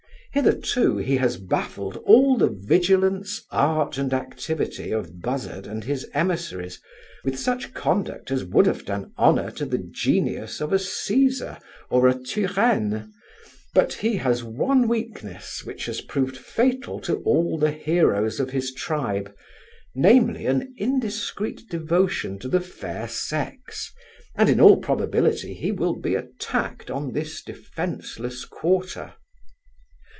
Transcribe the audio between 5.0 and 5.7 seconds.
Buzzard